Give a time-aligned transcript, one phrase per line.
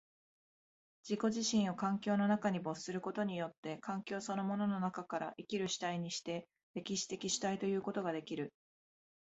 [1.07, 8.51] 自己自身を環境の中に没することによって、環境そのものの中から生きる主体にして、歴史的主体ということができる。